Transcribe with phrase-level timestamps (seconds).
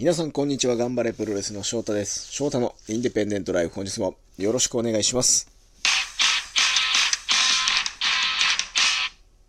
[0.00, 0.76] 皆さんこんにちは。
[0.76, 2.30] 頑張れプロレスの翔太です。
[2.30, 5.50] 翔太のインディペンデントライフ本日もよろしくお願いします。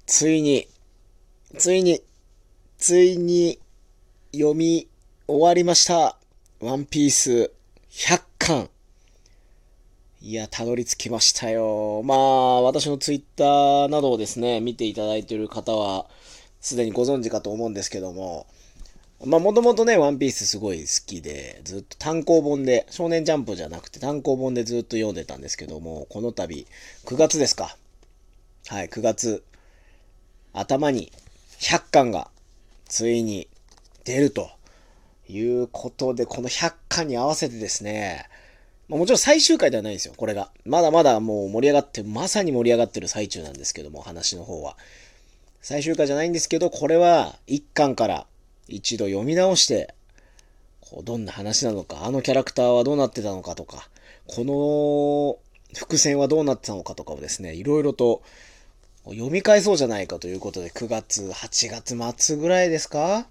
[0.08, 0.68] ついに、
[1.56, 2.02] ついに、
[2.80, 3.60] ついに
[4.34, 4.88] 読み
[5.28, 6.18] 終わりました。
[6.60, 7.52] ワンピース
[7.92, 8.70] 100巻。
[10.24, 12.02] いや、たどり着きましたよ。
[12.04, 16.08] まあ、私のツイッターなどをですね、見ていただいている方は、
[16.60, 18.48] すでにご存知かと思うんですけども、
[19.26, 26.66] まあ、もともとね、ワンピースすごい好きで、ずっと単行本で、少年ジャンプじゃなくて単行本でずっと読んでたんですけども、この度、
[27.06, 27.76] 9月ですか。
[28.68, 29.44] はい、9月、
[30.54, 31.12] 頭に
[31.60, 32.30] 100巻が、
[32.88, 33.50] ついに
[34.06, 34.50] 出ると
[35.28, 38.26] いうことで、この100巻に合わせてですね、
[38.88, 40.50] もちろん最終回ではないんですよ、これが。
[40.64, 44.78] まだまだもう盛り上がって、まさに盛り上がってる最中なんですけども、話の方は。
[45.62, 48.26] 最終回じゃないんですけど、これは1巻から
[48.70, 49.94] 一度読み直して、
[50.82, 53.90] こうどんな話なのか、あのキャラクターはどうなってたのかとか、
[54.28, 58.22] この伏線はどうなってたのかとかをですね、いろいろと
[59.06, 63.28] 読み返そうじゃないかということで、9月、8月末ぐらいですか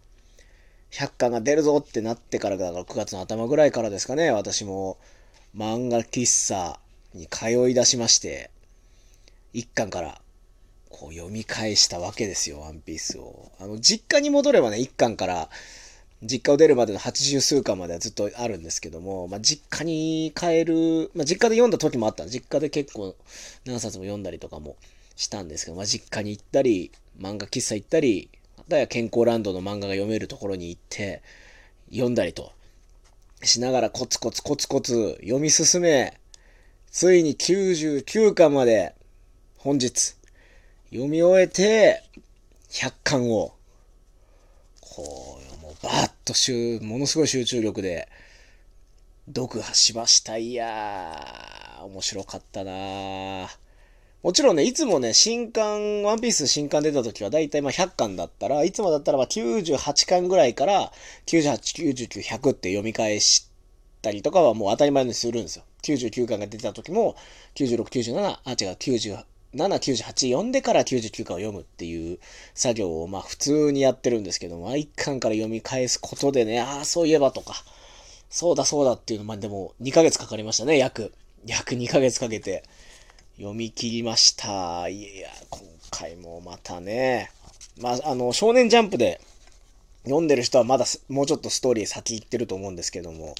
[0.91, 4.99] ?100 巻が出るぞってなってからだから9月の頭ぐらいからですかね、私も
[5.57, 6.79] 漫画喫茶
[7.15, 8.51] に通い出しまして、
[9.55, 10.21] 1巻から
[10.91, 13.53] こう読み返したわけですよ、ワンピースを。
[13.61, 15.51] あの、実家に戻ればね、1巻から、
[16.23, 22.27] 実家を出るまでの80数巻まではずっとあるんですけども、まあ、実家に帰る、まあ、実家で読んだ時もあった。
[22.27, 23.15] 実家で結構
[23.65, 24.77] 何冊も読んだりとかも
[25.15, 31.23] したんですけど、まあ、実家に行ったり、漫画喫茶行ったり、あとは健康ランドの漫画が読めるところに行って、
[31.91, 32.53] 読んだりと、
[33.43, 36.19] しながらコツコツコツコツ読み進め、
[36.91, 38.95] ついに99巻まで、
[39.57, 40.18] 本日、
[40.91, 42.03] 読み終えて、
[42.71, 43.55] 100巻を、
[44.81, 48.09] こう、もうバーッと集、ものすごい集中力で、
[49.35, 50.39] 読破しました。
[50.39, 53.49] いやー、面白かったなー
[54.23, 60.91] もちろんね、いつもね、新刊、ワンピース新刊出た時は、だいたいまあ100巻だったら、いつもだったらまあ98巻ぐらいから、
[61.27, 63.51] 98、99、100って読み返し
[64.01, 65.65] たりとかはもう当たり前にするんですよ。
[65.83, 67.15] 99巻が出た時も、
[67.57, 72.19] 96、97、あ、違う、90、7、98読んでから99巻を読むっていう
[72.55, 77.55] 作業をまあ普通にやってるんですけども、1巻から読み返すことでね、ああ、そういえばとか、
[78.31, 81.13] そうだそうだっていうの、まあでも2ヶ月かかりましたね、約。
[81.47, 82.63] 約2ヶ月かけて
[83.37, 84.89] 読み切りました。
[84.89, 87.31] いや、今回もまたね、
[87.81, 89.21] まああの、少年ジャンプで
[90.05, 93.35] 読んでる人はまだもうちょっとストーリー先行ってると思うんですけども、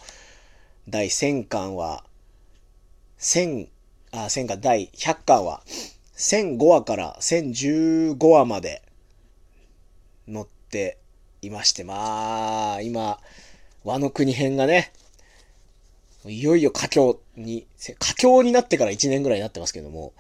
[0.89, 2.05] 第1000巻は、
[3.19, 3.69] 1000、
[4.13, 5.63] あ、1000巻、第100巻は、
[6.19, 8.83] 1005話から1015話まで
[10.31, 10.99] 載って
[11.43, 13.19] いまして、まあ、今、
[13.85, 14.93] 和の国編がね、
[16.27, 17.67] いよいよ佳境に、
[18.01, 20.13] 佳境になってから1年ぐらいになってますけども、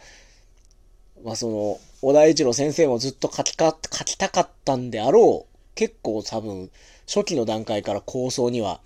[1.24, 5.58] まあその、小田一郎先生もずっと書きか、書きたかったんであろう。
[5.74, 6.70] 結構多分、
[7.06, 8.80] 初期の段階から構想には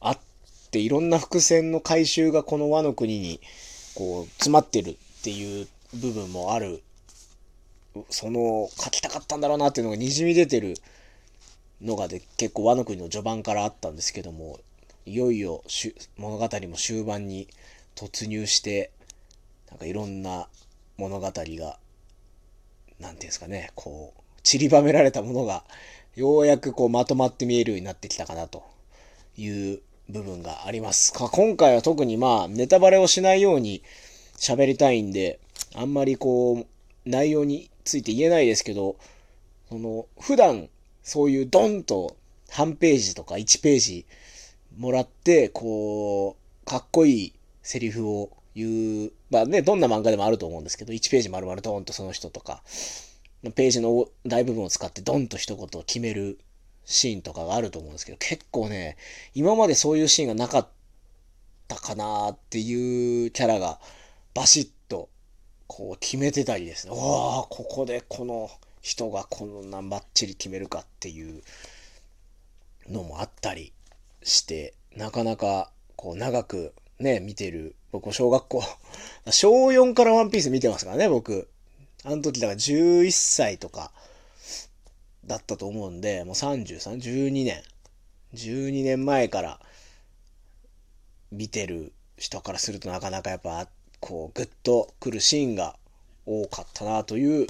[0.00, 0.18] あっ
[0.70, 3.40] て、いろんな伏線の回収がこの和の国に、
[3.94, 6.82] こう、詰まってるっていう部分もある、
[8.10, 10.74] その、書きたかったんだろうなっていうのが滲み出てる
[11.80, 14.58] のがで、結構和の国の序盤からあったんですけども、
[15.04, 15.62] いよいよ
[16.16, 17.48] 物語も終盤に
[17.94, 18.90] 突入して、
[19.70, 20.48] なんかいろんな
[20.96, 21.78] 物語が、
[22.98, 25.64] なんていうんですかね、こう、散りばめられたものが、
[26.14, 28.64] ようやくこうまとまって見えるようになってきたかなと
[29.36, 31.12] いう部分があります。
[31.12, 33.82] 今回は特にまあ、ネタバレをしないように
[34.38, 35.38] 喋りたいんで、
[35.76, 36.66] あんまりこう、
[37.08, 38.96] 内容について言えないですけど、
[39.68, 40.68] その、普段、
[41.02, 42.16] そういうドンと
[42.50, 44.06] 半ページとか1ページ
[44.76, 47.32] もらって、こう、かっこいい
[47.62, 52.62] セリフを言う、まあね、どんな漫画でもあると思うんですけど、1ページ丸々ドンとその人とか、
[53.54, 56.38] ページの大部分を使ってドンと一言を決める
[56.86, 58.96] シーンとかがあると思うんですけど、結構ね、
[59.34, 60.68] 今までそういうシーンがなかっ
[61.68, 63.78] たかなっていうキャラが
[64.34, 64.68] バシッ
[65.66, 66.92] こう決めてたりですね。
[66.94, 68.50] おー、ここでこの
[68.82, 71.42] 人がこんなバッチリ決めるかっていう
[72.88, 73.72] のもあったり
[74.22, 78.62] して、なかなかこう長くね、見てる、僕小学校、
[79.30, 81.48] 小4からワンピース見てますからね、僕。
[82.04, 83.92] あの時だから11歳とか
[85.24, 87.62] だったと思うんで、もう33、12年。
[88.34, 89.60] 12年前から
[91.30, 93.68] 見てる人からするとなかなかやっぱ、
[94.00, 95.76] こう、グッとくるシーンが
[96.26, 97.46] 多かったなという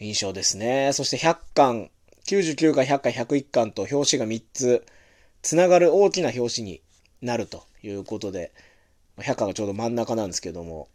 [0.00, 0.92] 印象ですね。
[0.92, 1.90] そして100巻、
[2.26, 4.86] 99巻、100巻、101巻と表紙が3つ
[5.42, 6.82] つながる大きな表紙に
[7.22, 8.52] なるということで、
[9.18, 10.88] 100巻がちょうど真ん中なんですけども、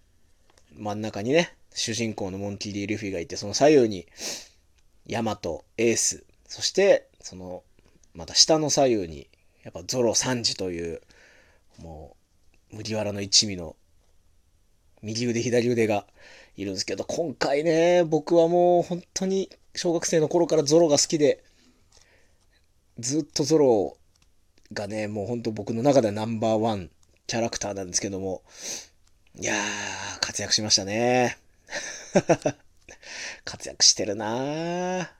[0.77, 4.07] 真ん中にね、主人公のモンキー・ディ・ルフィがいて、その左右に、
[5.05, 7.63] ヤマト、エース、そして、その、
[8.13, 9.27] また下の左右に、
[9.63, 11.01] やっぱゾロサンジという、
[11.79, 12.15] も
[12.71, 13.75] う、麦わらの一味の、
[15.03, 16.07] 右腕、左腕が
[16.55, 21.43] いるんですけど、今回ね、僕はもう本当に小学生の頃からゾロが好きで、
[22.99, 23.97] ずっとゾロ
[24.71, 26.89] がね、もう本当僕の中ではナンバーワン
[27.27, 28.43] キャラクターなんですけども、
[29.37, 31.37] いやー、活躍しましたね。
[33.43, 35.11] 活躍してるな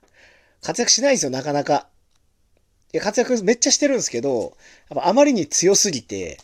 [0.62, 1.90] 活躍しないんですよ、なかなか。
[2.94, 4.56] いや、活躍めっちゃしてるんですけど、
[4.90, 6.38] やっぱあまりに強すぎて、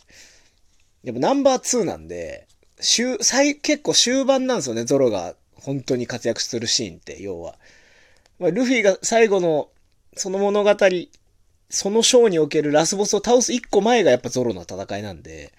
[1.04, 2.49] やっぱナンバー2なんで、
[2.80, 7.56] 終、最、結構終盤なんですよね、ゾロが本当に活躍するシーンって、要は。
[8.40, 9.70] まあ、ルフィが最後の、
[10.16, 10.76] その物語、
[11.70, 15.54] そのショーにおけるラスボスを倒す一個前がやっぱゾロの戦いなんで、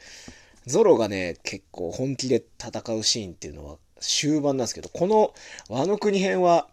[0.67, 5.35] ゾロがね、結構本気で戦うシーンっていうのは終盤なんですけど、この
[5.69, 6.69] 和の国編は、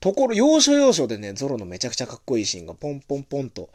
[0.00, 3.70] ところ、要所要所でね、ゾロのめちゃくちゃかっこいいシーンがポンポンポンと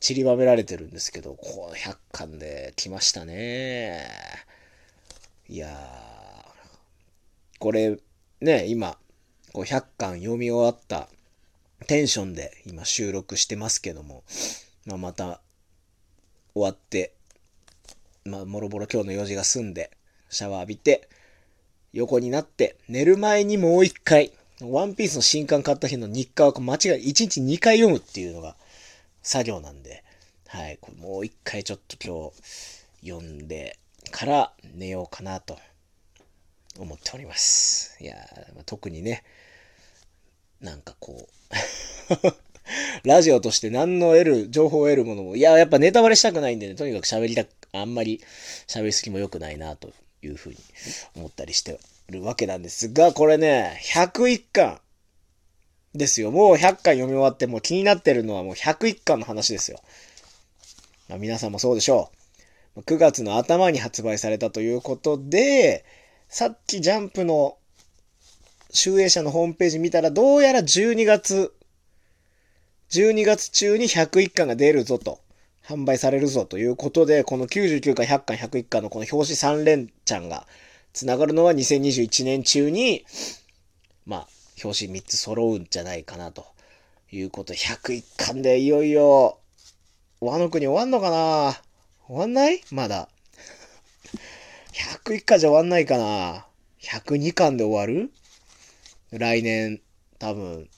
[0.00, 4.06] 散りばめられてるんですけど、こう100巻で来ましたね。
[5.52, 5.72] いやー、
[7.58, 7.98] これ、
[8.40, 8.96] ね、今、
[9.52, 11.10] こう100巻読み終わった
[11.86, 14.24] テンションで今収録してますけども、
[14.86, 15.42] まあ、また
[16.54, 17.12] 終わって、
[18.24, 19.90] まあ、もろもろ今日の用事が済んで、
[20.30, 21.06] シャワー浴びて、
[21.92, 24.32] 横になって、寝る前にもう一回、
[24.62, 28.56] ワンピースの新刊買った日の日課は間違い、1日2回読むっていうのが
[29.22, 30.02] 作業なんで、
[30.48, 33.78] はい、これもう一回ちょっと今日読んで
[34.10, 35.58] から寝ようかなと
[36.78, 38.02] 思っております。
[38.02, 38.16] いや
[38.56, 39.24] ま特にね、
[40.60, 42.42] なんかこう
[43.04, 48.22] ラジオとして何の得る、情報を得るものも、いや、やっぱネタバレしたくないんでね、とにかく喋りたく、あんまり
[48.66, 50.56] 喋りすぎも良くないなというふうに
[51.16, 51.78] 思ったりして
[52.08, 54.80] るわけなんですが、これね、101巻
[55.94, 56.30] ですよ。
[56.30, 59.80] もう100巻読み終わってもう気になってるのはもう101巻の話ですよ。
[61.08, 62.21] まあ、皆さんもそうでしょう。
[62.76, 65.84] 9月の頭に発売されたということで、
[66.28, 67.56] さっきジャンプの
[68.70, 71.52] 集英社のホームページ見たら、どうやら12月、
[72.90, 75.20] 12月中に101巻が出るぞと。
[75.64, 80.44] 販売されるぞということで、この99巻、100巻、101巻のこの表紙3連チャンが
[80.92, 83.04] 繋がるのは2021年中に、
[84.04, 84.28] まあ、
[84.64, 86.46] 表紙3つ揃うんじゃないかなと
[87.12, 89.38] いうこと、101巻でいよいよ、
[90.20, 91.62] 和の国終わんのかな？
[92.12, 92.60] 終わんない？
[92.70, 93.08] まだ。
[95.02, 96.46] 101巻じゃ終わんないかな
[96.82, 98.12] ?102 巻で終わる？
[99.12, 99.80] 来年、
[100.18, 100.68] 多分、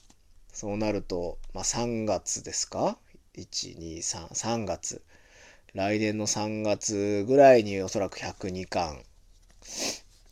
[0.52, 2.98] そうなると、まあ3月ですか
[3.36, 5.02] ？1、2、3、3月。
[5.72, 9.02] 来年の3月ぐらいにおそらく102巻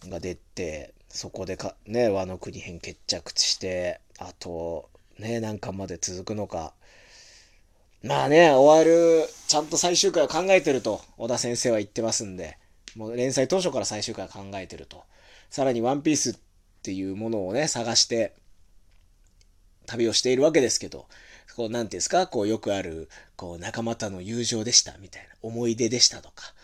[0.08, 4.88] が出て、そこでか、ね、和の国編決着して、あと、
[5.18, 6.74] ね、何巻まで続くのか。
[8.02, 12.58] まあね、終わる、ちゃんと最終回を考えてると、小田先生は言ってますんで、
[12.96, 15.04] もう連載当初から最終回を考えてると。
[15.50, 16.34] さらにワンピースっ
[16.82, 18.34] ていうものをね、探して、
[19.86, 21.06] 旅をしているわけですけど、
[21.54, 26.54] こう、なんていうんですか、こう、よくある、こう、仲間との友情でした、みたいな、思い出でしたとか、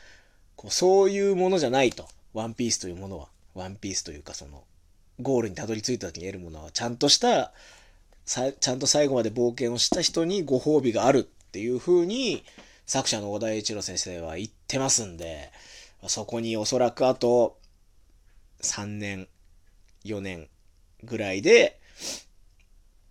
[0.57, 2.09] こう、そういうものじゃないと。
[2.35, 3.29] ワンピースというものは。
[3.55, 4.65] ワンピースというか、その、
[5.21, 7.53] ゴールにたどり着いた時に得るものは、ちゃんとした、
[8.27, 12.45] ちゃんと最後まで冒険をした人にご褒美があるっていう風に、
[12.87, 15.51] 作者の小田栄一郎先生は言ってますんで、
[16.07, 17.59] そこにおそらくあと、
[18.63, 19.27] 3年、
[20.05, 20.49] 4年
[21.03, 21.81] ぐらいで、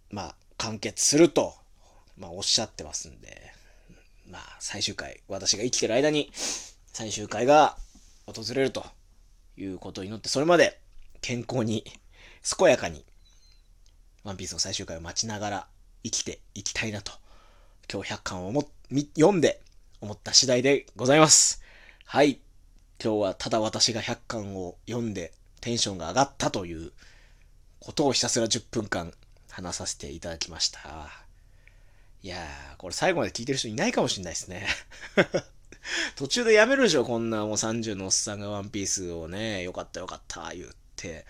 [0.10, 1.54] まあ、完結すると
[2.18, 3.52] まあ、おっしゃってますんで、
[4.30, 6.32] まあ、最終回、私が生きてる間に、
[6.94, 7.78] 最終回が
[8.26, 8.86] 訪れると
[9.58, 10.80] いうことを祈って、それまで
[11.22, 11.84] 健康に、
[12.58, 13.06] 健やかに、
[14.24, 15.68] ワンピースの最終回を待ちながら
[16.04, 17.12] 生きていきたいなと、
[17.92, 18.68] 今日100巻をも
[19.18, 19.62] 読んで
[20.02, 21.62] 思った次第でございます。
[22.06, 22.40] はい。
[23.02, 26.92] 今日はただ私が100巻を読んでテンションが上がったという
[27.80, 29.14] ことをひたすら10分間
[29.50, 30.80] 話させていただきました。
[32.24, 34.68] いやー、これ最後まで聞いてる人いないかもしんないですね。
[36.18, 41.26] 途中でやめるでしょ、こんなもう30のおっさんがワンピースをね、よかったよかった言って、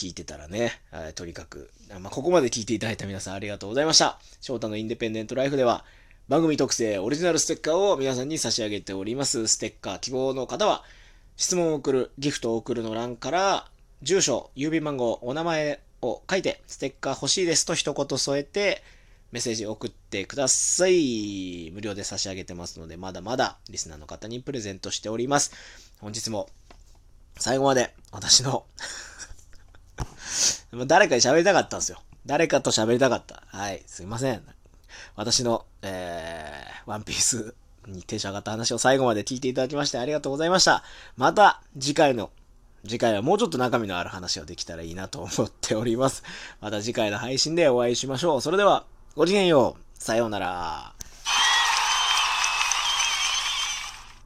[0.00, 0.80] 聞いてたらね、
[1.14, 4.18] とにかく、まあ、ここまで聞いていただいた皆さんありがとうございました。
[4.40, 5.84] 翔太のインデペンデントライフでは、
[6.26, 9.46] 番組特製オリジナルステッカーを皆さんに差し上げております。
[9.46, 10.84] ステッカー希望の方は、
[11.36, 18.82] 質問を送る、ギフトを送るの欄から、住所、郵便番号、お名前を書いて、ステッカー欲しいですと一言添えて、
[19.32, 21.70] メッセージ送ってください。
[21.74, 25.52] 無料で差し上げてますので、まだまだリスナーの方にプレゼントしております。
[25.98, 26.48] 本日も
[27.36, 28.64] 最後まで私の
[30.86, 32.00] 誰かに喋りたかったんですよ。
[32.26, 33.42] 誰かと喋りたかった。
[33.46, 34.42] はい、すいません。
[35.16, 37.54] 私の、えー、ワンピース
[37.86, 40.82] にテンション上がった話を最後まで聞いていただきましてありがとうございました。
[41.16, 42.30] また次回の
[42.84, 46.22] 次回はもうちょっと中身のある話をできたらいいなと思っております。
[46.60, 48.40] また次回の配信でお会いしましょう。
[48.40, 50.02] それでは、ごきげんよう。
[50.02, 50.94] さようなら。